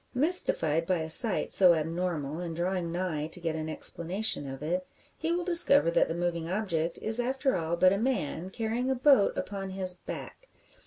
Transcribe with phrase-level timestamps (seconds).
[0.15, 4.87] Mystified by a sight so abnormal, and drawing nigh to get an explanation of it,
[5.15, 8.95] he will discover that the moving object is after all but a man, carrying a
[8.95, 10.49] boat upon his back!